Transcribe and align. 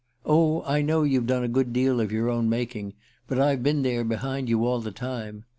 Oh, 0.25 0.63
I 0.63 0.81
know 0.81 1.03
you've 1.03 1.27
done 1.27 1.43
a 1.43 1.47
good 1.47 1.73
deal 1.73 2.01
of 2.01 2.11
your 2.11 2.27
own 2.27 2.49
making 2.49 2.95
but 3.27 3.39
I've 3.39 3.61
been 3.61 3.83
there 3.83 4.03
behind 4.03 4.49
you 4.49 4.65
all 4.65 4.79
the 4.81 4.89
time. 4.89 5.45